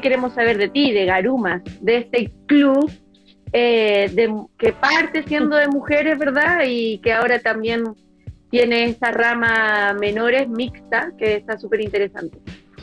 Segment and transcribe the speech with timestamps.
[0.00, 2.90] queremos saber de ti, de Garumas, de este club
[3.52, 6.60] eh, de, que parte siendo de mujeres, ¿verdad?
[6.66, 7.94] Y que ahora también
[8.50, 12.40] tiene esta rama menores mixta, que está súper interesante.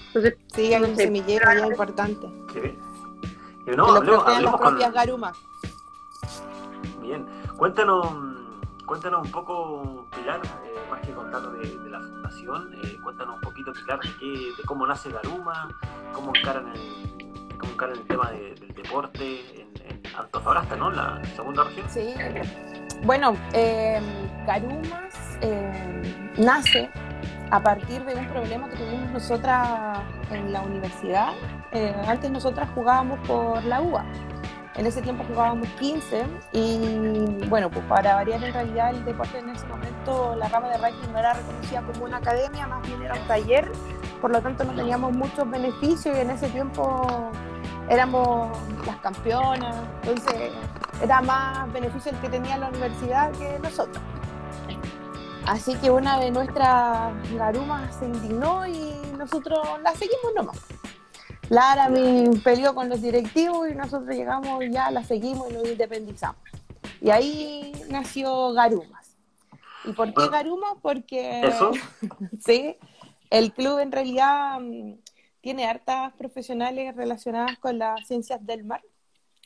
[0.07, 2.27] Entonces, sí, hay un semillero ya importante.
[2.53, 2.75] Sí.
[3.75, 5.37] No, hablemos, las propias Garumas.
[7.01, 7.25] Bien,
[7.57, 8.07] cuéntanos,
[8.85, 11.99] cuéntanos un poco, Pilar, eh, más que contarnos de, la
[12.41, 13.79] eh, cuéntanos un poquito, de,
[14.57, 15.69] de cómo nace Garuma,
[16.13, 20.91] cómo encaran el, cómo encaran el tema del deporte en, en Antofagasta, ¿no?
[20.91, 21.89] La segunda región.
[21.89, 22.13] Sí.
[23.03, 24.01] Bueno, eh,
[24.47, 26.89] Garumas eh, nace
[27.51, 29.99] a partir de un problema que tuvimos nosotras
[30.31, 31.33] en la universidad.
[31.71, 34.05] Eh, antes nosotras jugábamos por la UA.
[34.75, 39.49] En ese tiempo jugábamos 15 y bueno, pues para variar en realidad el deporte en
[39.49, 43.13] ese momento, la rama de ranking no era reconocida como una academia, más bien era
[43.13, 43.71] un taller,
[44.19, 47.31] por lo tanto no teníamos muchos beneficios y en ese tiempo
[47.87, 50.51] éramos las campeonas, entonces
[51.03, 54.01] era más beneficio el que tenía la universidad que nosotros.
[55.45, 60.57] Así que una de nuestras garumas se indignó y nosotros la seguimos nomás.
[61.53, 66.41] Lara me peleó con los directivos y nosotros llegamos ya la seguimos y nos independizamos.
[66.99, 69.15] Y ahí nació Garumas.
[69.85, 70.77] ¿Y por qué Garumas?
[70.81, 71.43] Porque
[72.43, 72.75] sí,
[73.29, 74.93] el club en realidad mm,
[75.41, 78.81] tiene hartas profesionales relacionadas con las ciencias del mar,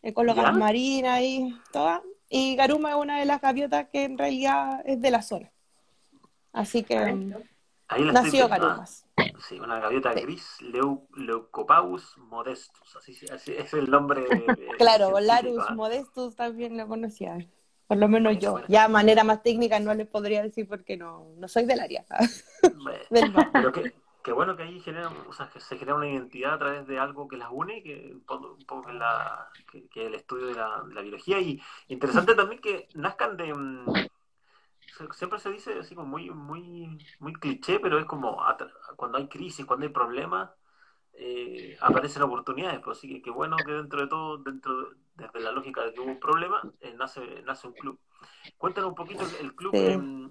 [0.01, 2.01] ecólogas marinas y todas.
[2.29, 5.51] Y Garuma es una de las gaviotas que en realidad es de la zona.
[6.53, 6.95] Así que
[7.87, 9.05] Ahí nació Garumas.
[9.47, 14.25] Sí, una gaviota gris, Leu, Leucopaus modestus, así, es el nombre.
[14.77, 17.37] claro, Larus modestus también lo conocía,
[17.87, 18.61] por lo menos yo.
[18.67, 22.05] Ya de manera más técnica no les podría decir porque no, no soy del área.
[23.53, 23.71] Pero
[24.23, 26.99] qué, bueno que ahí genera, o sea, que se genera una identidad a través de
[26.99, 28.21] algo que las une, que un
[28.65, 29.49] poco, que, la,
[29.89, 31.39] que, el estudio de la, de la biología.
[31.39, 33.85] Y interesante también que nazcan de mm,
[35.13, 38.41] siempre se dice así como muy, muy, muy cliché, pero es como
[38.95, 40.49] cuando hay crisis, cuando hay problemas,
[41.13, 42.79] eh, aparecen oportunidades.
[42.83, 45.99] Pues así que qué bueno que dentro de todo, dentro desde la lógica de que
[45.99, 47.99] hubo un problema, eh, nace, nace un club.
[48.57, 49.71] Cuéntanos un poquito el, club.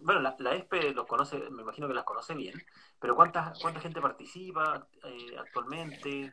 [0.03, 2.55] bueno, la, la, ESPE los conoce, me imagino que las conoce bien,
[3.00, 6.32] pero ¿cuánta, cuánta gente participa eh, actualmente?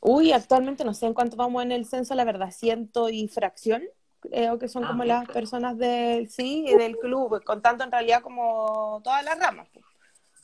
[0.00, 3.82] Uy, actualmente no sé en cuánto vamos en el censo, la verdad, ciento y fracción
[4.20, 9.00] creo que son ah, como las personas del sí del club, contando en realidad como
[9.02, 9.68] todas las ramas.
[9.72, 9.84] Pues.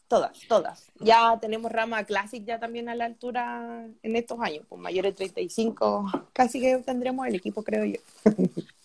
[0.09, 0.87] Todas, todas.
[1.01, 5.17] Ya tenemos rama Classic ya también a la altura en estos años, pues mayores de
[5.17, 7.99] 35, casi que tendremos el equipo, creo yo.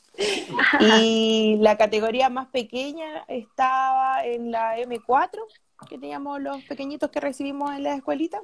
[0.80, 5.40] y la categoría más pequeña estaba en la M4,
[5.88, 8.42] que teníamos los pequeñitos que recibimos en la escuelita.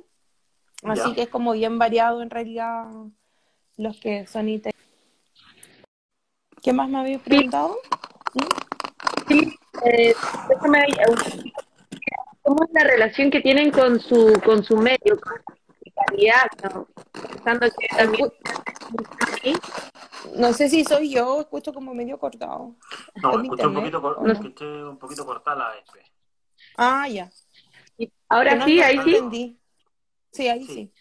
[0.83, 2.85] Así que es como bien variado en realidad
[3.77, 4.49] los que son
[6.61, 7.77] ¿Qué más me habéis preguntado?
[9.27, 10.13] Sí, eh,
[12.43, 15.33] ¿cómo es la relación que tienen con su con su medio, con
[15.79, 16.49] su calidad?
[16.73, 16.87] ¿no?
[17.11, 18.29] Pensando que también...
[20.35, 22.75] No sé si soy yo, escucho como medio cortado.
[23.21, 24.89] No, escucho un, poquito, no?
[24.89, 26.03] un poquito cortada la SP.
[26.77, 27.29] Ah, ya.
[28.29, 29.57] Ahora sí, ahí sí.
[30.31, 30.73] Sí, ahí sí.
[30.73, 30.93] sí.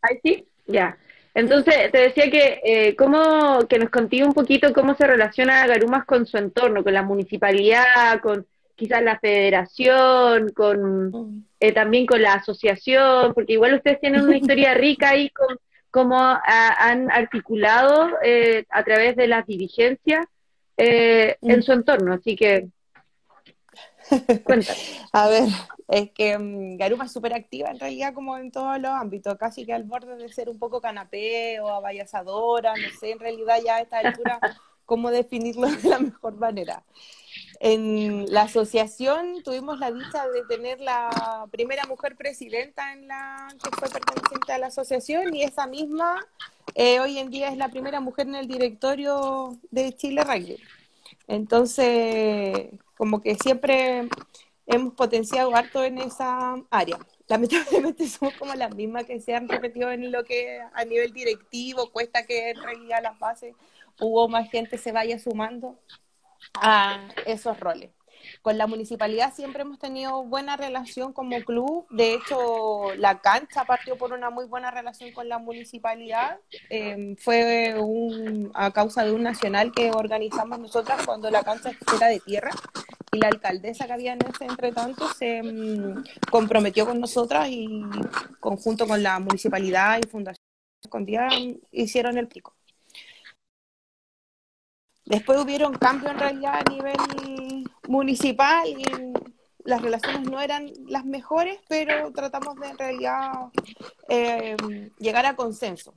[0.00, 0.96] Ahí sí, ya.
[1.38, 6.04] Entonces, te decía que, eh, cómo, que nos contigo un poquito cómo se relaciona Garumas
[6.04, 8.44] con su entorno, con la municipalidad, con
[8.74, 11.44] quizás la federación, con mm.
[11.60, 15.56] eh, también con la asociación, porque igual ustedes tienen una historia rica ahí con
[15.92, 20.26] cómo han articulado eh, a través de las dirigencias
[20.76, 21.62] en mm.
[21.62, 22.14] su entorno.
[22.14, 22.66] Así que,
[24.44, 24.78] cuéntame.
[25.12, 25.48] a ver,
[25.88, 29.64] es que um, Garuma es súper activa en realidad como en todos los ámbitos, casi
[29.64, 33.76] que al borde de ser un poco canapé o abayazadora, no sé, en realidad ya
[33.76, 34.40] a esta altura
[34.86, 36.82] cómo definirlo de la mejor manera.
[37.60, 43.70] En la asociación tuvimos la dicha de tener la primera mujer presidenta en la que
[43.70, 46.24] fue perteneciente a la asociación y esa misma
[46.74, 50.58] eh, hoy en día es la primera mujer en el directorio de Chile Rugby.
[51.26, 52.68] Entonces,
[52.98, 54.08] como que siempre
[54.66, 56.98] hemos potenciado harto en esa área.
[57.28, 61.90] Lamentablemente somos como las mismas que se han repetido en lo que a nivel directivo
[61.90, 63.54] cuesta que en las bases
[64.00, 65.78] hubo más gente se vaya sumando
[66.54, 67.90] a esos roles.
[68.42, 71.86] Con la municipalidad siempre hemos tenido buena relación como club.
[71.90, 76.38] De hecho, la cancha partió por una muy buena relación con la municipalidad.
[76.70, 82.08] Em, fue un, a causa de un nacional que organizamos nosotras cuando la cancha era
[82.08, 82.50] de tierra
[83.12, 87.82] y la alcaldesa que había en ese entretanto se mm, comprometió con nosotras y
[88.40, 90.44] conjunto con la municipalidad y fundación
[90.82, 92.54] escondían, hicieron el pico.
[95.04, 97.57] Después hubieron cambios en realidad a nivel
[97.88, 98.84] municipal y
[99.64, 103.32] las relaciones no eran las mejores, pero tratamos de en realidad
[104.08, 104.56] eh,
[104.98, 105.94] llegar a consenso.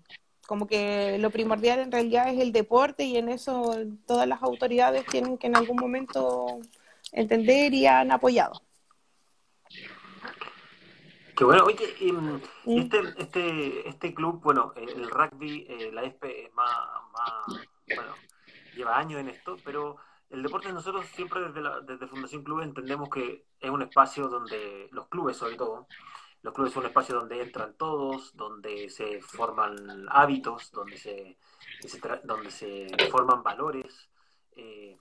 [0.48, 5.06] Como que lo primordial en realidad es el deporte y en eso todas las autoridades
[5.06, 6.60] tienen que en algún momento
[7.12, 8.62] entender y han apoyado.
[11.36, 12.78] Qué bueno, oye, mm.
[12.78, 16.70] este, este, este club, bueno, el rugby, eh, la ESPE es más,
[17.14, 18.14] más, bueno,
[18.76, 19.98] lleva años en esto, pero
[20.32, 24.88] el deporte nosotros siempre desde, la, desde Fundación Club entendemos que es un espacio donde
[24.92, 25.88] los clubes sobre todo,
[26.42, 31.38] los clubes son un espacio donde entran todos, donde se forman hábitos, donde se,
[32.24, 34.10] donde se forman valores.
[34.54, 34.98] Eh,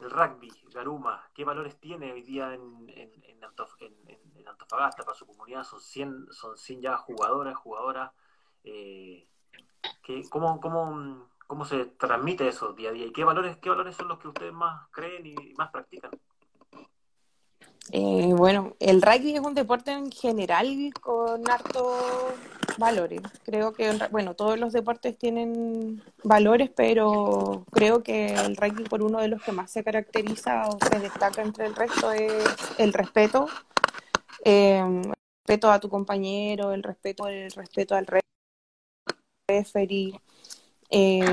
[0.00, 5.64] el rugby, Garuma, ¿qué valores tiene hoy día en, en, Antofagasta para su comunidad?
[5.64, 8.10] Son 100, son 100 ya jugadoras, jugadoras.
[8.64, 9.28] Eh,
[10.30, 13.04] cómo, cómo, ¿Cómo se transmite eso día a día?
[13.04, 16.10] ¿Y qué valores, qué valores son los que ustedes más creen y más practican?
[17.90, 20.66] Eh, bueno, el rugby es un deporte en general
[20.98, 22.32] con hartos
[22.78, 23.20] valores.
[23.44, 29.20] Creo que, bueno, todos los deportes tienen valores, pero creo que el rugby por uno
[29.20, 32.46] de los que más se caracteriza o se destaca entre el resto es
[32.78, 33.46] el respeto.
[34.42, 35.02] Eh,
[35.44, 38.06] respeto a tu compañero, el respeto, el respeto al
[39.46, 40.18] referee,
[40.94, 41.24] eh,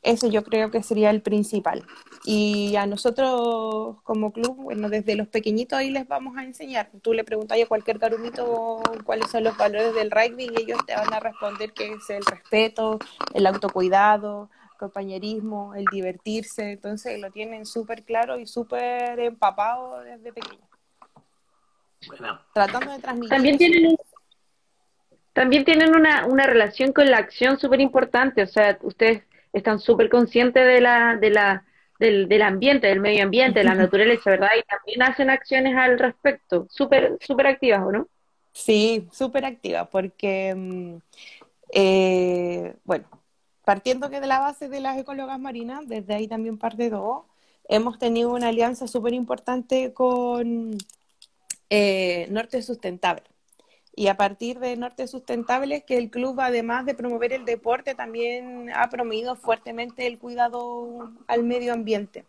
[0.00, 1.84] ese yo creo que sería el principal.
[2.24, 6.90] Y a nosotros como club, bueno, desde los pequeñitos ahí les vamos a enseñar.
[7.02, 10.94] Tú le preguntas a cualquier garumito cuáles son los valores del rugby y ellos te
[10.94, 12.98] van a responder que es el respeto,
[13.34, 14.48] el autocuidado,
[14.78, 16.72] compañerismo, el divertirse.
[16.72, 20.66] Entonces lo tienen súper claro y súper empapado desde pequeño.
[22.54, 23.28] Tratando de transmitir.
[23.30, 23.96] También tienen
[25.32, 29.22] también tienen una, una relación con la acción súper importante, o sea, ustedes
[29.52, 31.64] están súper conscientes de la, de la,
[31.98, 34.50] del, del ambiente, del medio ambiente, de la naturaleza, ¿verdad?
[34.58, 38.08] Y también hacen acciones al respecto, súper super activas, ¿o no?
[38.52, 40.96] Sí, súper activas, porque, mm,
[41.72, 43.06] eh, bueno,
[43.64, 47.24] partiendo que de la base de las ecólogas marinas, desde ahí también parte dos,
[47.68, 50.76] hemos tenido una alianza súper importante con
[51.70, 53.22] eh, Norte Sustentable.
[53.94, 58.70] Y a partir de Norte Sustentable, que el club, además de promover el deporte, también
[58.74, 62.24] ha promovido fuertemente el cuidado al medio ambiente.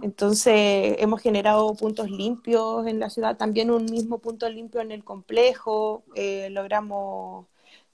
[0.00, 5.04] Entonces, hemos generado puntos limpios en la ciudad, también un mismo punto limpio en el
[5.04, 6.02] complejo.
[6.14, 7.46] Eh, logramos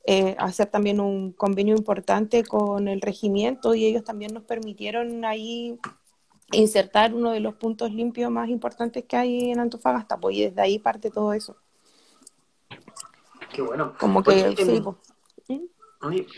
[0.06, 5.78] eh, hacer también un convenio importante con el regimiento y ellos también nos permitieron ahí
[6.52, 10.62] insertar uno de los puntos limpios más importantes que hay en Antofagasta, pues, y desde
[10.62, 11.56] ahí parte todo eso.
[13.58, 13.92] Qué bueno.
[13.98, 15.68] Como que sí.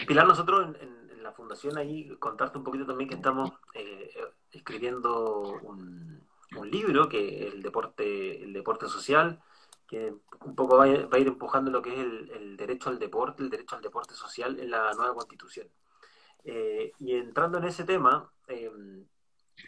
[0.07, 4.11] Pilar, nosotros en, la fundación ahí contarte un poquito también que estamos eh,
[4.53, 6.27] escribiendo un,
[6.71, 9.39] libro que es el deporte, el deporte social,
[9.87, 10.15] que
[10.47, 13.77] un poco va a, ir empujando lo que es el, derecho al deporte, el derecho
[13.77, 15.69] al deporte social en la nueva constitución.
[16.45, 18.73] Eh, y entrando en ese tema, eh,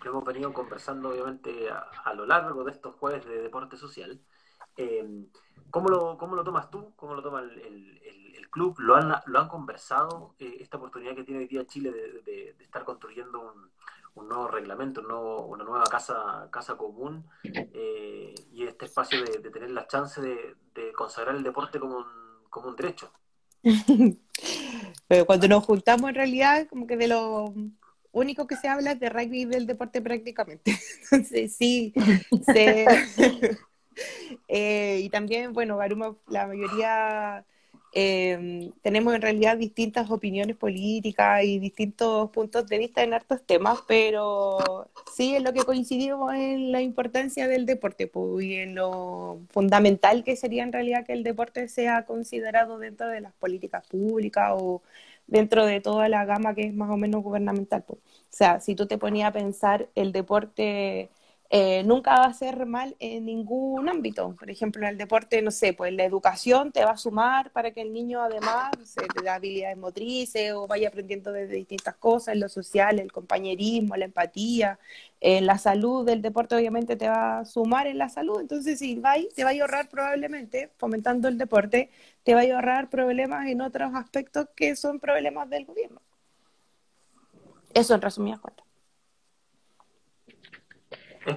[0.03, 4.19] lo hemos venido conversando obviamente a, lo largo de estos jueves de deporte social.
[4.77, 5.27] Eh,
[5.73, 6.93] ¿Cómo lo, cómo lo tomas tú?
[6.97, 8.79] ¿Cómo lo toma el, el, club?
[8.79, 10.35] ¿Lo han, lo han conversado?
[10.39, 13.71] Eh, esta oportunidad que tiene hoy día Chile de, de, estar construyendo un,
[14.15, 15.01] un, nuevo reglamento,
[15.47, 21.35] una nueva casa, casa común eh, y este espacio de, tener la chance de, consagrar
[21.35, 22.07] el deporte como un,
[22.51, 23.11] como un derecho.
[25.09, 27.55] Pero cuando nos juntamos en realidad, como que de lo
[28.11, 30.79] único que se habla es de rugby y del deporte prácticamente.
[31.11, 31.95] Entonces sí,
[32.53, 32.87] se...
[34.55, 37.43] Eh, y también, bueno, Garuma, la mayoría
[37.95, 43.79] eh, tenemos en realidad distintas opiniones políticas y distintos puntos de vista en hartos temas,
[43.89, 49.41] pero sí en lo que coincidimos en la importancia del deporte pues, y en lo
[49.49, 54.53] fundamental que sería en realidad que el deporte sea considerado dentro de las políticas públicas
[54.55, 54.83] o
[55.27, 57.85] dentro de toda la gama que es más o menos gubernamental.
[57.85, 58.01] Pues.
[58.01, 61.11] O sea, si tú te ponías a pensar el deporte
[61.55, 64.35] eh, nunca va a ser mal en ningún ámbito.
[64.39, 67.73] Por ejemplo, en el deporte, no sé, pues la educación te va a sumar para
[67.73, 72.35] que el niño además se te da habilidades motrices o vaya aprendiendo de distintas cosas,
[72.35, 74.79] en lo social, el compañerismo, la empatía,
[75.21, 78.41] en la salud del deporte obviamente te va a sumar en la salud.
[78.41, 81.91] Entonces, si vais, te va a ahorrar probablemente, fomentando el deporte,
[82.23, 86.01] te va a ahorrar problemas en otros aspectos que son problemas del gobierno.
[87.75, 88.72] Eso en resumidas cuentas.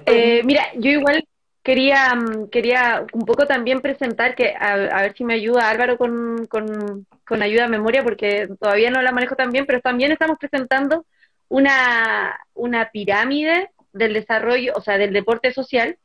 [0.06, 1.26] Eh, mira, yo igual
[1.62, 6.46] quería, mm, quería un poco también presentar, que a, ver si me ayuda Álvaro con,
[6.46, 10.38] con, con, ayuda a memoria, porque todavía no la manejo tan bien, pero también estamos
[10.38, 11.06] presentando
[11.48, 15.98] una, una pirámide del desarrollo, o sea, del deporte social,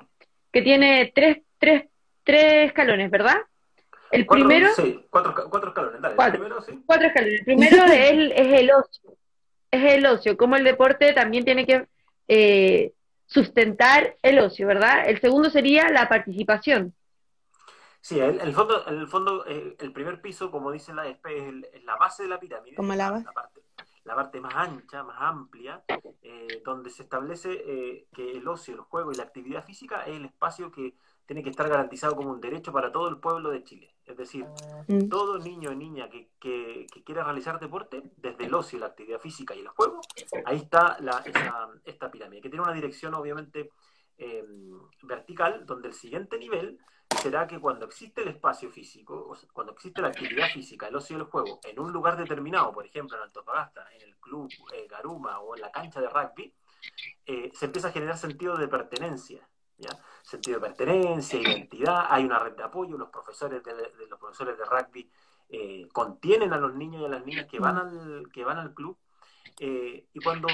[0.51, 1.85] que tiene tres, tres,
[2.23, 3.37] tres escalones, ¿verdad?
[4.11, 4.69] El primero...
[4.75, 6.15] Sí, cuatro, cuatro escalones, dale.
[6.15, 6.83] Cuatro, primero, sí.
[6.85, 7.39] cuatro escalones.
[7.39, 9.17] El primero es, el, es el ocio,
[9.69, 11.85] es el ocio, como el deporte también tiene que
[12.27, 12.93] eh,
[13.31, 15.07] sustentar el ocio, ¿verdad?
[15.07, 16.93] El segundo sería la participación.
[18.01, 21.83] Sí, el, el fondo, el fondo, eh, el primer piso, como dice la ESP, es,
[21.85, 22.75] la base de la pirámide.
[22.75, 23.61] Como la, la, parte,
[24.03, 25.81] la parte más ancha, más amplia,
[26.21, 30.17] eh, donde se establece eh, que el ocio, el juego y la actividad física es
[30.17, 30.95] el espacio que
[31.25, 33.95] tiene que estar garantizado como un derecho para todo el pueblo de Chile.
[34.11, 34.45] Es decir,
[34.87, 35.09] mm.
[35.09, 39.55] todo niño o niña que, que, quiera realizar deporte, desde el ocio, la actividad física
[39.55, 40.01] y el juego,
[40.45, 41.23] ahí está la,
[41.85, 43.71] esta pirámide, que tiene una dirección obviamente
[44.17, 44.45] eh,
[45.03, 46.79] vertical, donde el siguiente nivel
[47.21, 51.19] será que cuando existe el espacio físico, cuando existe la actividad física, el ocio y
[51.19, 55.39] el juego, en un lugar determinado, por ejemplo en Antofagasta, en el club eh, Garuma
[55.39, 56.53] o en la cancha de rugby,
[57.25, 59.47] eh, se empieza a generar sentido de pertenencia.
[59.77, 59.89] ¿ya?
[60.23, 63.73] Sentido de pertenencia, identidad, hay una red de apoyo, los profesores de,
[64.09, 65.11] los profesores de rugby
[65.49, 68.73] eh, contienen a los niños y a las niñas que van al, que van al
[68.73, 68.97] club,
[69.59, 70.47] eh, y cuando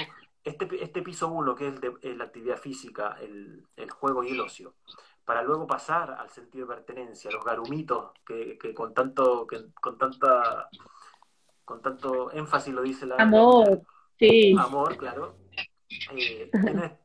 [0.44, 4.40] este, este piso uno, que es de, la actividad física, el, el, juego y el
[4.40, 4.74] ocio,
[5.24, 9.98] para luego pasar al sentido de pertenencia, los garumitos, que, que con tanto, que, con
[9.98, 10.68] tanta
[11.68, 13.82] con tanto énfasis lo dice la amor,
[14.18, 14.56] sí.
[14.58, 15.36] amor, claro,
[15.88, 16.50] eh,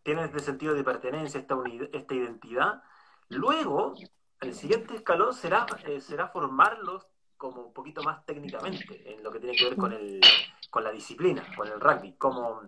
[0.03, 1.55] tienes, este sentido de pertenencia, esta,
[1.91, 2.83] esta identidad.
[3.29, 3.95] Luego,
[4.41, 9.39] el siguiente escalón será, eh, será formarlos como un poquito más técnicamente, en lo que
[9.39, 10.21] tiene que ver con, el,
[10.69, 12.61] con la disciplina, con el rugby, cómo,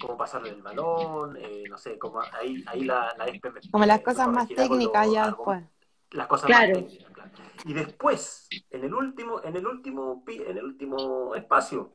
[0.00, 3.26] cómo pasarle el balón, eh, no sé, cómo, ahí, ahí la, la
[3.70, 5.64] Como las cosas más técnicas ya después.
[6.10, 7.30] Las cosas más técnicas, claro.
[7.64, 11.94] Y después, en el último, en el último, en el último espacio,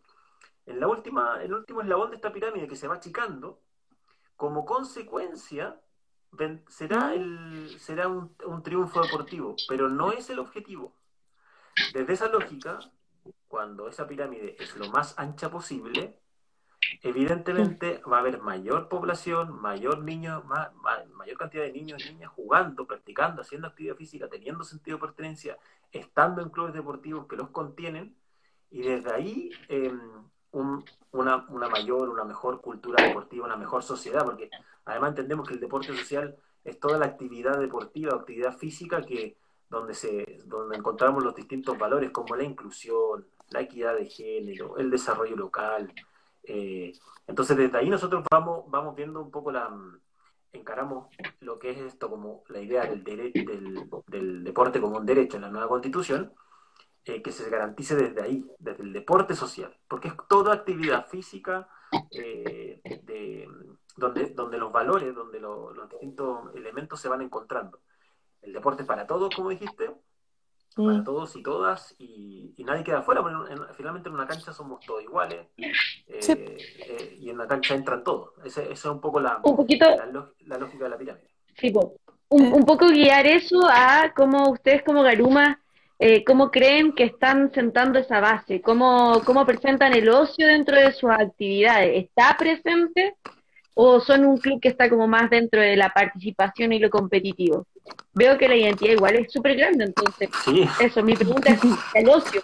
[0.66, 3.62] en la última, el último eslabón de esta pirámide que se va achicando,
[4.36, 5.80] como consecuencia
[6.68, 10.96] será, el, será un, triunfo deportivo, pero no es el objetivo.
[11.94, 12.80] Desde esa lógica,
[13.48, 16.20] cuando esa pirámide es lo más ancha posible,
[17.02, 20.44] evidentemente va a haber mayor población, mayor niños,
[21.14, 25.58] mayor cantidad de niños y niñas jugando, practicando, haciendo actividad física, teniendo sentido de pertenencia,
[25.92, 28.16] estando en clubes deportivos que los contienen,
[28.70, 29.52] y desde ahí
[30.54, 34.50] em, una, una, mayor, una mejor cultura deportiva, una mejor sociedad, porque
[34.86, 39.38] además entendemos que el deporte social es toda la actividad deportiva, actividad física que
[39.70, 44.90] donde se donde encontramos los distintos valores como la inclusión, la equidad de género, el
[44.90, 45.92] desarrollo local.
[46.44, 46.94] Eh,
[47.28, 49.76] entonces desde ahí nosotros vamos vamos viendo un poco la
[50.52, 51.08] encaramos
[51.40, 55.44] lo que es esto como la idea del, del, del deporte como un derecho en
[55.44, 56.32] la nueva constitución
[57.06, 61.68] eh, que se garantice desde ahí, desde el deporte social, porque es toda actividad física
[62.12, 62.82] eh,
[63.98, 67.82] donde, donde los valores, donde los distintos elementos se van encontrando.
[68.42, 69.92] El deporte es para todos, como dijiste,
[70.78, 73.44] para todos y todas, y, nadie queda afuera, porque
[73.74, 78.32] finalmente en una cancha somos todos iguales, eh, y en la cancha entran todos.
[78.46, 81.30] Esa es un poco la, la, lógica de la pirámide.
[81.58, 81.74] Sí,
[82.30, 85.63] un, un, poco guiar eso a cómo ustedes como Garuma
[86.00, 90.92] eh, cómo creen que están sentando esa base, ¿Cómo, cómo presentan el ocio dentro de
[90.92, 92.04] sus actividades.
[92.04, 93.16] ¿Está presente
[93.76, 97.68] o son un club que está como más dentro de la participación y lo competitivo?
[98.14, 100.30] Veo que la identidad igual es súper grande, entonces
[100.80, 101.62] eso, mi pregunta es
[101.94, 102.42] el ocio.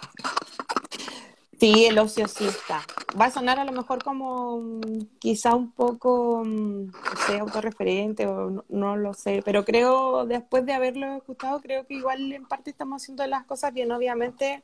[1.60, 2.82] Sí, el ocio sí está.
[3.20, 4.80] Va a sonar a lo mejor como mm,
[5.18, 10.72] quizá un poco, mm, no sé, autorreferente o no, lo sé, pero creo, después de
[10.72, 13.92] haberlo escuchado, creo que igual en parte estamos haciendo las cosas bien.
[13.92, 14.62] Obviamente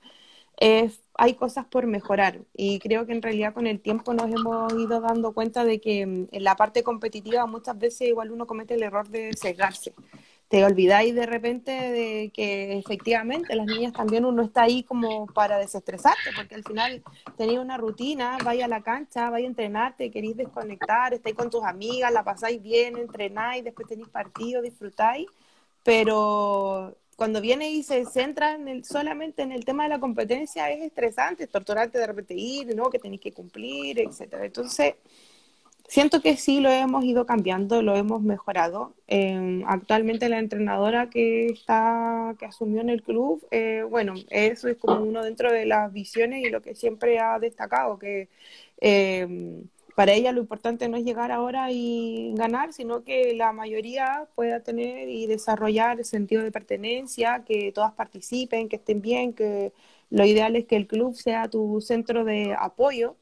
[1.18, 5.00] hay cosas por mejorar y creo que en realidad con el tiempo nos hemos ido
[5.00, 8.82] dando cuenta de que mm, en la parte competitiva muchas veces igual uno comete el
[8.82, 9.92] error de cegarse
[10.48, 15.58] te olvidáis de repente de que efectivamente las niñas también uno está ahí como para
[15.58, 17.02] desestresarte, porque al final
[17.36, 21.64] tenéis una rutina, vais a la cancha, vais a entrenarte, queréis desconectar, estáis con tus
[21.64, 25.26] amigas, la pasáis bien, entrenáis, después tenéis partido, disfrutáis,
[25.82, 30.70] pero cuando viene y se centra en el, solamente en el tema de la competencia
[30.70, 32.90] es estresante, es torturante de repente ir, ¿no?
[32.90, 34.44] que tenéis que cumplir, etcétera.
[34.44, 34.94] Entonces,
[35.88, 38.94] Siento que sí lo hemos ido cambiando, lo hemos mejorado.
[39.06, 44.76] Em, actualmente la entrenadora que está, que asumió en el club, eh, bueno, eso es
[44.78, 48.28] como uno dentro de las visiones y lo que siempre ha destacado, que
[48.80, 54.28] em, para ella lo importante no es llegar ahora y ganar, sino que la mayoría
[54.34, 59.72] pueda tener y desarrollar el sentido de pertenencia, que todas participen, que estén bien, que
[60.10, 63.16] lo ideal es que el club sea tu centro de apoyo.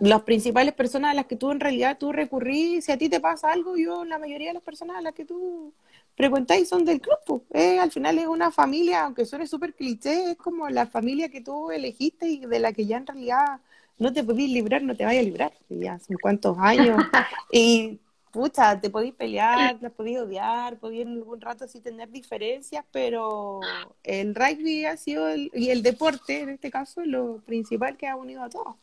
[0.00, 3.20] Las principales personas a las que tú en realidad tú recurrís, si a ti te
[3.20, 5.72] pasa algo, yo la mayoría de las personas a las que tú
[6.16, 7.44] frecuentáis son del club.
[7.52, 11.42] Eh, al final es una familia, aunque suene súper cliché, es como la familia que
[11.42, 13.60] tú elegiste y de la que ya en realidad
[13.98, 16.96] no te podís librar, no te vayas a librar, ya son cuántos años.
[17.52, 22.84] y pucha, te podéis pelear, te podéis odiar, podéis en algún rato sí tener diferencias,
[22.90, 23.60] pero
[24.02, 28.16] el rugby ha sido, el, y el deporte en este caso, lo principal que ha
[28.16, 28.76] unido a todos.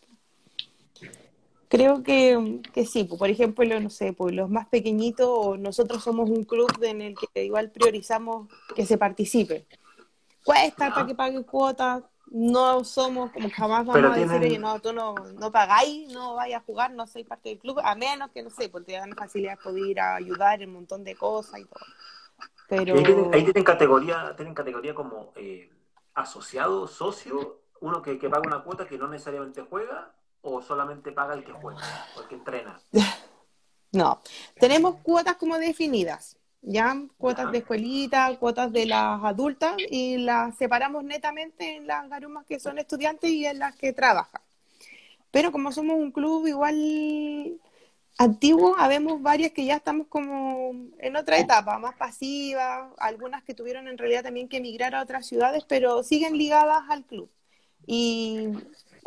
[1.69, 6.45] Creo que, que sí, por ejemplo, no sé, pues los más pequeñitos, nosotros somos un
[6.45, 9.67] club en el que igual priorizamos que se participe.
[10.45, 14.93] Cuesta para que paguen cuotas, no somos, como jamás vamos a decir, oye, no, tú
[14.93, 18.43] no, no pagáis, no vayas a jugar, no soy parte del club, a menos que,
[18.43, 21.59] no sé, porque te dan facilidades poder ir a ayudar en un montón de cosas
[21.59, 21.85] y todo.
[22.69, 22.95] Pero...
[23.33, 25.69] Ahí tienen, categoría, tienen categoría como eh,
[26.13, 31.33] asociado, socio, uno que, que paga una cuota que no necesariamente juega, o solamente paga
[31.33, 31.81] el que juega,
[32.15, 32.79] o el que entrena.
[33.89, 34.21] No,
[34.59, 41.03] tenemos cuotas como definidas ya cuotas de escuelita, cuotas de las adultas y las separamos
[41.03, 44.41] netamente en las garumas que son estudiantes y en las que trabajan.
[45.31, 47.59] Pero como somos un club igual
[48.17, 53.87] antiguo, habemos varias que ya estamos como en otra etapa, más pasivas, algunas que tuvieron
[53.87, 57.29] en realidad también que emigrar a otras ciudades, pero siguen ligadas al club.
[57.85, 58.49] Y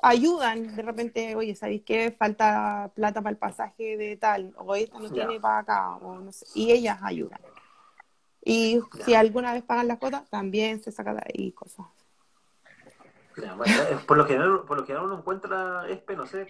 [0.03, 2.11] ayudan de repente, oye, ¿sabéis qué?
[2.11, 6.33] Falta plata para el pasaje de tal, o esta no tiene para acá, o no
[6.33, 7.41] sé, y ellas ayudan.
[8.43, 11.87] Y si alguna vez pagan la cuota, también se saca de ahí cosas.
[14.07, 16.47] por lo general, por lo general uno encuentra ESPE, no sé,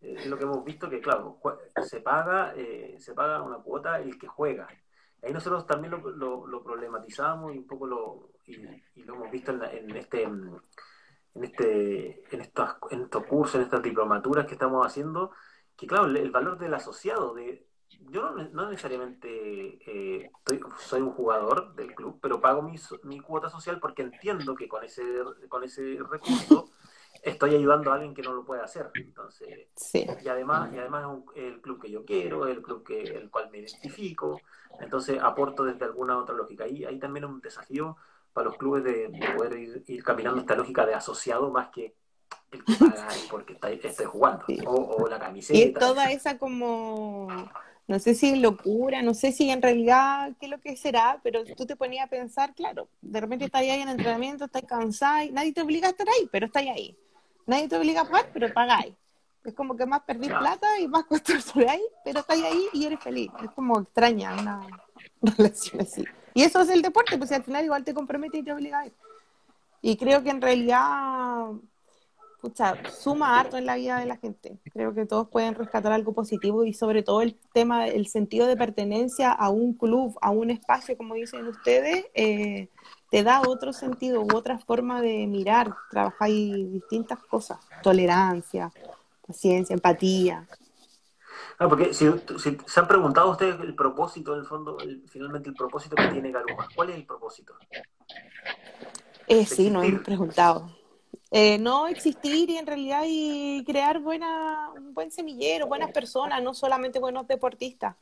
[0.00, 1.40] es, lo que hemos visto que, claro,
[1.82, 4.68] se paga, eh, se paga una cuota el que juega.
[5.22, 8.56] Ahí nosotros también lo, lo, problematizamos y un poco lo, y,
[9.02, 10.60] lo hemos visto en, en este en,
[11.42, 15.30] este, en, estos, en estos cursos, en estas diplomaturas que estamos haciendo,
[15.76, 17.66] que claro, el, valor del asociado, de
[18.10, 20.30] yo no, necesariamente eh,
[20.78, 24.84] soy un jugador del club, pero pago mi, mi, cuota social porque entiendo que con
[24.84, 25.02] ese,
[25.48, 26.70] con ese recurso
[27.22, 28.90] estoy ayudando a alguien que no lo puede hacer.
[28.94, 33.30] Entonces, y además, y además es el club que yo quiero, el club que el
[33.30, 34.40] cual me identifico,
[34.80, 36.66] entonces aporto desde alguna otra lógica.
[36.66, 37.96] Y ahí también es un desafío
[38.36, 41.94] para los clubes de, poder ir, caminando esta lógica de asociado más que
[42.50, 45.58] el que paga porque está, jugando, o, la camiseta.
[45.58, 47.28] Y toda esa como,
[47.86, 51.44] no sé si locura, no sé si en realidad qué es lo que será, pero
[51.56, 55.54] tú te ponías a pensar, claro, de repente estás ahí en entrenamiento, estás cansado, nadie
[55.54, 56.94] te obliga a estar ahí, pero estás ahí.
[57.46, 58.92] Nadie te obliga a pagar, pero pagáis.
[59.44, 61.04] Es como que más perdís plata y más
[61.54, 63.30] por ahí, pero estás ahí y eres feliz.
[63.42, 64.60] Es como extraña una
[65.22, 66.04] relación así.
[66.36, 68.86] Y eso es el deporte, pues al final igual te compromete y te obliga a
[68.86, 68.92] ir.
[69.80, 71.46] Y creo que en realidad,
[72.42, 74.58] pucha, suma harto en la vida de la gente.
[74.70, 78.54] Creo que todos pueden rescatar algo positivo y sobre todo el tema, el sentido de
[78.54, 82.68] pertenencia a un club, a un espacio, como dicen ustedes, eh,
[83.10, 85.74] te da otro sentido u otra forma de mirar.
[85.90, 88.70] Trabajáis distintas cosas, tolerancia,
[89.26, 90.46] paciencia, empatía.
[91.58, 92.06] Ah, porque si,
[92.38, 96.68] se han preguntado ustedes el propósito, en el fondo, finalmente el propósito que tiene Garuma.
[96.74, 97.54] ¿Cuál es el propósito?
[99.26, 100.70] Eh, sí, nos hemos preguntado.
[101.30, 106.54] Eh, no existir y en realidad y crear buena, un buen semillero, buenas personas, no
[106.54, 107.96] solamente buenos deportistas.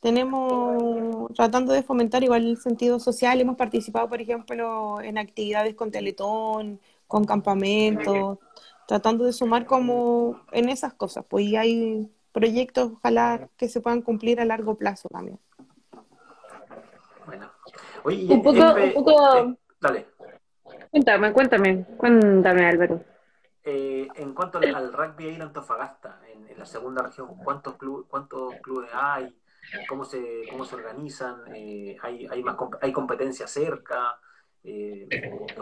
[0.00, 5.90] Tenemos, tratando de fomentar igual el sentido social, hemos participado, por ejemplo, en actividades con
[5.90, 8.38] Teletón, con campamentos,
[8.86, 11.24] tratando de sumar como en esas cosas.
[11.28, 15.38] Pues hay proyectos, ojalá que se puedan cumplir a largo plazo también.
[17.24, 17.50] Bueno.
[18.04, 19.38] un poco, un poco...
[19.38, 20.06] Eh, dale.
[20.90, 23.02] Cuéntame, cuéntame, cuéntame, Álvaro.
[23.64, 28.90] Eh, en cuanto al, rugby en Antofagasta, en, la segunda región, ¿cuántos, club, cuántos clubes
[28.92, 29.34] hay?
[29.88, 31.42] ¿Cómo se, cómo se organizan?
[31.54, 34.20] Eh, ¿hay, hay, más, ¿Hay competencia cerca?
[34.68, 35.06] Eh,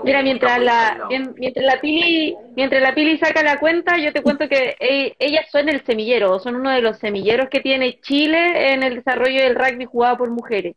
[0.03, 4.49] Mira, mientras la, mientras la Pili, mientras la Pili saca la cuenta, yo te cuento
[4.49, 4.77] que
[5.19, 9.43] ellas son el semillero, son uno de los semilleros que tiene Chile en el desarrollo
[9.43, 10.75] del rugby jugado por mujeres.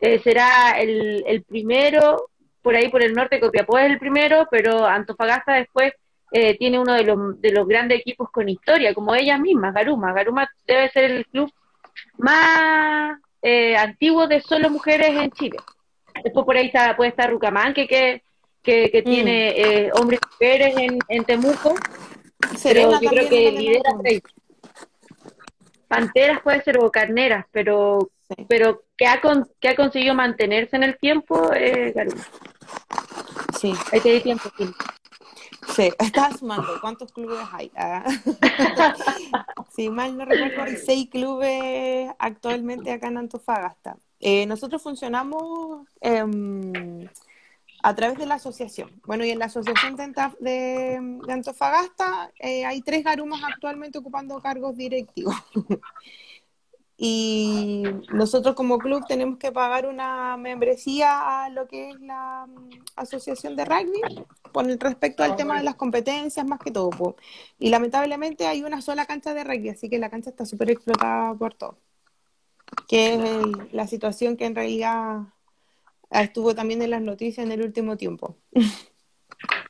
[0.00, 2.30] Eh, será el, el, primero,
[2.60, 5.92] por ahí por el norte, Copiapó es el primero, pero Antofagasta después
[6.32, 10.12] eh, tiene uno de los, de los grandes equipos con historia, como ellas mismas, Garuma.
[10.12, 11.52] Garuma debe ser el club
[12.18, 13.18] más
[13.78, 15.56] antiguo de solo mujeres en Chile.
[16.22, 18.22] Después por ahí está, puede estar Rucamán, que, que,
[18.62, 19.04] que, mm.
[19.04, 21.74] tiene eh, hombres y mujeres en, en Temuco.
[22.56, 23.90] Serena yo creo que lidera
[25.88, 28.10] Panteras puede ser bocarneras, pero
[28.48, 29.20] pero que ha,
[29.60, 31.50] que ha conseguido mantenerse en el tiempo
[31.94, 32.24] Garuma.
[33.58, 33.74] Sí.
[33.92, 34.72] Ahí te tiempo, sí.
[35.74, 36.80] Sí, estás sumando.
[36.80, 37.70] ¿Cuántos clubes hay?
[37.76, 38.04] Ah.
[39.70, 43.96] si mal no recuerdo, hay seis clubes actualmente acá en Antofagasta.
[44.20, 47.08] Eh, nosotros funcionamos em,
[47.82, 49.00] a través de la asociación.
[49.06, 55.34] Bueno, y en la asociación de, Antofagasta eh, hay tres garumas actualmente ocupando cargos directivos.
[56.98, 62.68] y nosotros como club tenemos que pagar una membresía a lo que es la mm,
[62.96, 67.16] asociación de rugby con respecto al tema de las competencias más que todo.
[67.58, 71.34] Y lamentablemente hay una sola cancha de rugby, así que la cancha está súper explotada
[71.34, 71.78] por todo.
[72.88, 73.20] Que es
[73.72, 75.20] la situación que en realidad
[76.10, 78.36] estuvo también en las noticias en el último tiempo.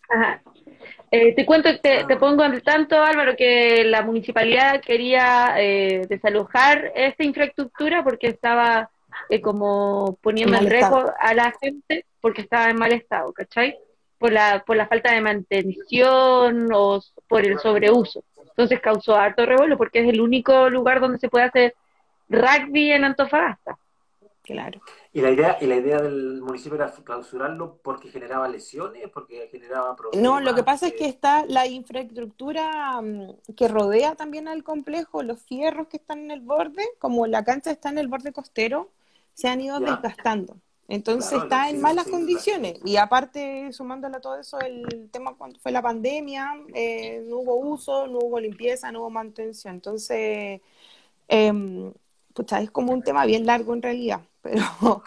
[0.09, 0.43] Ajá.
[1.13, 6.93] Eh, te cuento, te, te, pongo al tanto, Álvaro, que la municipalidad quería eh, desalojar
[6.95, 8.91] esta infraestructura porque estaba
[9.29, 13.77] eh, como poniendo en riesgo a la gente porque estaba en mal estado, ¿cachai?
[14.19, 18.23] Por la, por la falta de mantención o por el sobreuso.
[18.51, 21.75] Entonces causó harto revuelo porque es el único lugar donde se puede hacer
[22.31, 23.79] rugby en Antofagasta.
[24.43, 24.81] Claro.
[25.13, 29.95] ¿Y la idea, y la idea del municipio era clausurarlo porque generaba lesiones, porque generaba
[29.95, 30.23] problemas?
[30.23, 35.23] No, lo que pasa es que está la infraestructura mm, que rodea también al complejo,
[35.23, 38.91] los fierros que están en el borde, como la cancha está en el borde costero,
[39.35, 40.57] se han ido desgastando.
[40.89, 42.81] Entonces está en malas condiciones.
[42.85, 47.57] Y aparte, sumándole a todo eso, el tema cuando fue la pandemia, eh, no hubo
[47.57, 49.77] uso, no hubo limpieza, no hubo mantención.
[49.77, 50.61] Entonces,
[51.29, 51.93] eh,
[52.61, 54.21] es como un tema bien largo en realidad.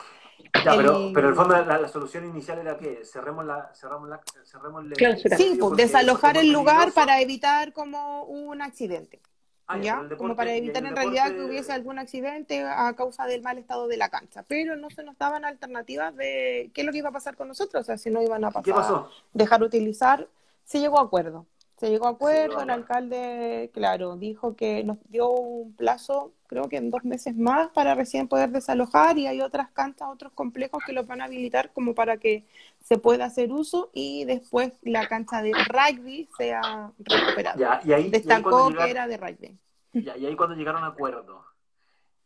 [0.54, 4.22] Pero, pero, pero el fondo la, la, solución inicial era que cerremos la, cerramos la,
[4.44, 9.20] cerremos el, Sí, pues, desalojar el lugar para evitar como un accidente.
[9.66, 10.08] Ah, ¿ya?
[10.18, 13.98] como para evitar en realidad que hubiese algún accidente a causa del mal estado de
[13.98, 14.44] la cancha.
[14.48, 17.48] Pero no se nos daban alternativas de qué es lo que iba a pasar con
[17.48, 20.28] nosotros, o sea, si no iban a pasar, dejar utilizar,
[20.66, 21.46] se llegó a acuerdo.
[21.84, 26.78] Se llegó a acuerdo, el alcalde, claro, dijo que nos dio un plazo, creo que
[26.78, 30.94] en dos meses más, para recién poder desalojar y hay otras canchas, otros complejos que
[30.94, 32.46] los van a habilitar como para que
[32.82, 37.82] se pueda hacer uso y después la cancha de rugby sea recuperada.
[37.84, 39.58] y ahí, Destacó que era de rugby.
[39.92, 41.44] y ahí cuando llegaron a acuerdo,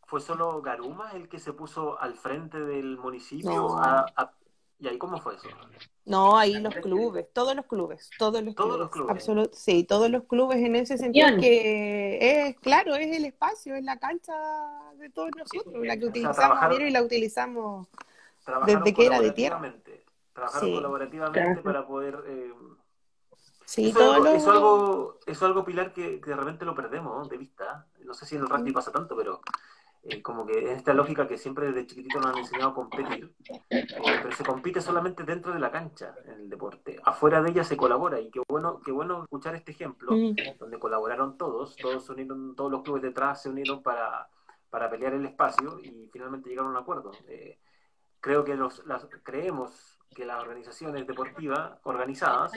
[0.06, 4.06] ¿fue solo Garuma el que se puso al frente del municipio a
[4.80, 5.48] ¿Y ahí cómo fue eso?
[6.04, 9.50] No, ahí los clubes, todos los clubes, todos los clubes.
[9.52, 13.98] sí, todos los clubes en ese sentido que es, claro, es el espacio, es la
[13.98, 14.32] cancha
[14.96, 17.88] de todos nosotros, la que utilizamos y la utilizamos
[18.66, 19.74] desde que era de tierra.
[20.32, 22.22] Trabajaron colaborativamente para poder...
[22.26, 22.52] Eh,
[23.64, 27.86] sí, eso, es algo, eso, algo, Pilar, que, de repente lo perdemos de vista.
[28.04, 29.40] No sé si en el rugby pasa tanto, pero
[30.04, 33.34] eh, como que esta lógica que siempre desde chiquitito nos han enseñado a competir,
[33.70, 36.98] eh, pero se compite solamente dentro de la cancha en el deporte.
[37.04, 40.58] Afuera de ella se colabora y qué bueno, qué bueno escuchar este ejemplo, mm.
[40.58, 44.28] donde colaboraron todos, todos se unieron, todos los clubes detrás se unieron para,
[44.70, 47.10] para pelear el espacio y finalmente llegaron a un acuerdo.
[47.28, 47.58] Eh,
[48.20, 52.52] creo que los, las, creemos que las organizaciones deportivas organizadas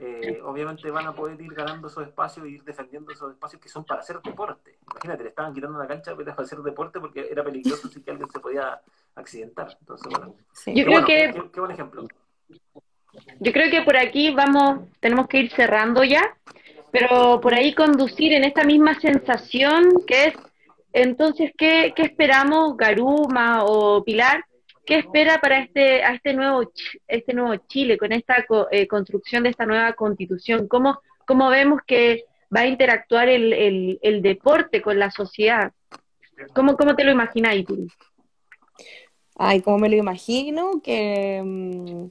[0.00, 3.68] eh, obviamente van a poder ir ganando esos espacios y ir defendiendo esos espacios que
[3.68, 4.78] son para hacer deporte.
[4.90, 8.30] Imagínate, le estaban quitando una cancha para hacer deporte porque era peligroso si que alguien
[8.30, 8.80] se podía
[9.16, 9.76] accidentar.
[9.80, 10.34] Entonces, bueno,
[10.66, 12.06] yo creo que qué, buen ejemplo.
[13.40, 16.36] Yo creo que por aquí vamos, tenemos que ir cerrando ya,
[16.90, 20.34] pero por ahí conducir en esta misma sensación que es,
[20.92, 24.44] entonces, ¿qué, qué esperamos, Garuma o Pilar?
[24.86, 26.70] ¿Qué espera para este, a este nuevo,
[27.08, 30.68] este nuevo Chile con esta eh, construcción de esta nueva constitución?
[30.68, 35.72] ¿Cómo, cómo vemos que va a interactuar el, deporte con la sociedad?
[36.54, 37.86] ¿Cómo, cómo te lo imaginas, tú?
[39.36, 40.82] Ay, ¿cómo me lo imagino?
[40.82, 42.06] Que, mm,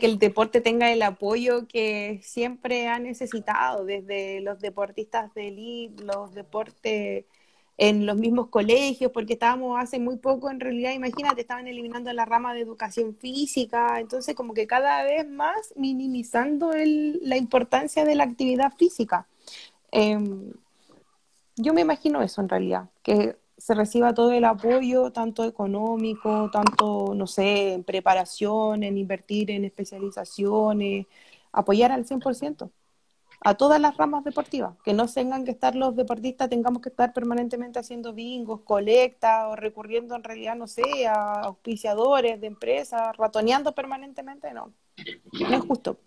[0.00, 6.02] que el deporte tenga el apoyo que siempre ha necesitado, desde los deportistas de elite,
[6.02, 7.26] los deportes
[7.78, 12.24] en los mismos colegios, porque estábamos hace muy poco, en realidad, imagínate, estaban eliminando la
[12.24, 18.14] rama de educación física, entonces como que cada vez más minimizando el, la importancia de
[18.14, 19.26] la actividad física.
[19.90, 20.52] Em,
[21.56, 27.14] yo me imagino eso en realidad, que se reciba todo el apoyo, tanto económico, tanto,
[27.14, 31.06] no sé, en preparación, en invertir en especializaciones,
[31.52, 32.70] apoyar al 100%
[33.44, 37.12] a todas las ramas deportivas, que no tengan que estar los deportistas, tengamos que estar
[37.12, 43.72] permanentemente haciendo bingos, colectas o recurriendo en realidad, no sé, a auspiciadores de empresas, ratoneando
[43.74, 44.72] permanentemente, no,
[45.32, 45.98] es justo.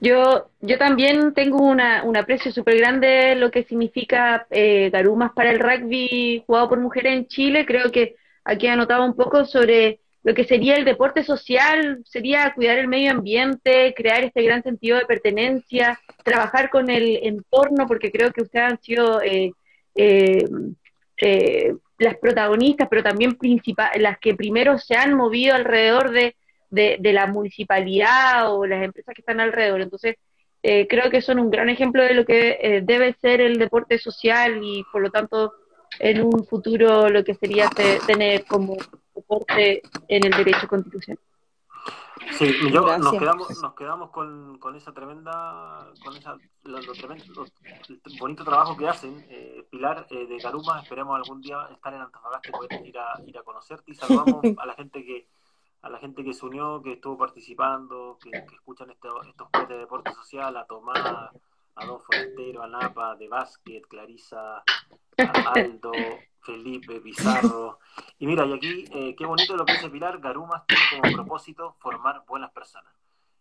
[0.00, 5.50] Yo, yo también tengo una, un aprecio súper grande lo que significa eh, Garumas para
[5.50, 7.66] el rugby jugado por mujeres en Chile.
[7.66, 12.76] Creo que aquí anotaba un poco sobre lo que sería el deporte social, sería cuidar
[12.76, 18.30] el medio ambiente, crear este gran sentido de pertenencia, trabajar con el entorno, porque creo
[18.30, 19.52] que ustedes han sido eh,
[19.94, 20.44] eh,
[21.16, 23.38] eh, las protagonistas, pero también
[23.98, 26.36] las que primero se han movido alrededor de
[26.68, 29.80] de, la municipalidad o las empresas que están alrededor.
[29.80, 30.16] Entonces,
[30.62, 34.60] eh, creo que son un gran ejemplo de lo que debe ser el deporte social
[34.62, 35.54] y por lo tanto
[35.98, 37.70] en un futuro lo que sería
[38.06, 38.76] tener como
[39.28, 41.18] en el derecho constitucional.
[42.32, 47.46] Sí, yo, nos quedamos, nos quedamos con, con esa tremenda, con esa, lo, tremendo,
[47.88, 49.24] el bonito trabajo que hacen.
[49.28, 53.38] Eh, Pilar de Garuma, esperemos algún día estar en Antofagasta y poder ir a, ir
[53.38, 55.28] a conocerte y saludamos a la gente que,
[55.82, 60.12] a la gente que se unió, que estuvo participando, que, escuchan estos juegos de deporte
[60.12, 61.30] social, a Tomás,
[61.78, 64.62] a Don Forestero, a Napa, de básquet, Clarisa,
[65.54, 65.92] Aldo,
[66.40, 67.78] Felipe, Pizarro.
[68.18, 71.76] Y mira, y aquí, eh, qué bonito lo que dice Pilar, Garumas tiene como propósito
[71.80, 72.92] formar buenas personas.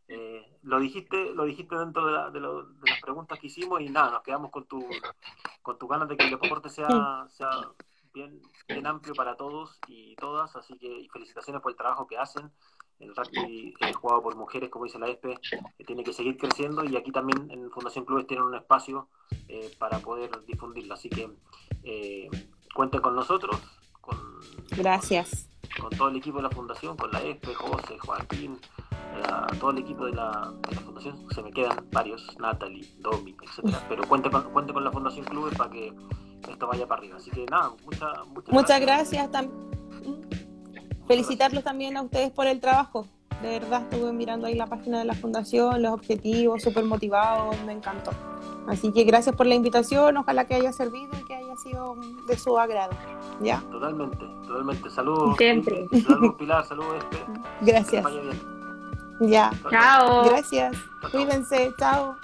[0.10, 4.24] Eh, lo dijiste lo dijiste dentro de, de, las preguntas que hicimos y nada, nos
[4.24, 4.88] quedamos con tu,
[5.62, 7.50] con tu ganas de que el deporte sea, sea
[8.14, 12.52] bien, amplio para todos y todas, así que felicitaciones por el trabajo que hacen.
[13.00, 16.84] El rugby eh, jugado por mujeres, como dice la ESPE, eh, tiene que seguir creciendo
[16.84, 19.08] y aquí también en Fundación Clubes tienen un espacio
[19.48, 20.96] eh, para poder difundirlo.
[20.96, 21.30] Así que
[22.74, 23.60] cuenten con nosotros.
[24.02, 24.18] Con,
[24.76, 25.50] Gracias.
[25.80, 28.60] Con, todo el equipo de la Fundación, con la ESPE, José, Joaquín,
[29.60, 31.30] todo el equipo de la, Fundación.
[31.30, 33.86] Se me quedan varios, Natalie, Domi, etcétera.
[33.88, 35.94] Pero cuente con, cuente con la Fundación Clubes para que
[36.50, 37.18] esto vaya para arriba.
[37.18, 37.74] Así que nada,
[38.52, 39.30] muchas gracias.
[41.08, 43.08] Felicitarlos también a ustedes por el trabajo.
[43.42, 47.74] De verdad estuve mirando ahí la página de la fundación, los objetivos, súper motivados, me
[47.74, 48.12] encantó.
[48.68, 51.96] Así que gracias por la invitación, ojalá que haya servido y que haya sido
[52.28, 52.92] de su agrado.
[53.42, 53.62] ¿Ya?
[53.72, 54.90] Totalmente, totalmente.
[54.90, 55.38] Saludos.
[55.38, 55.88] Siempre.
[56.06, 57.18] Saludos Pilar, saludos este.
[57.62, 58.06] Gracias.
[59.22, 59.52] Ya.
[59.70, 60.26] Chao.
[60.26, 60.76] Gracias.
[61.12, 61.72] Cuídense.
[61.80, 62.16] Chao.